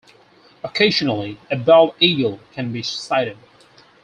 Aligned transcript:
Occasionally 0.63 1.37
a 1.51 1.55
bald 1.55 1.93
eagle 1.99 2.39
can 2.53 2.73
be 2.73 2.81
sighted. 2.81 3.37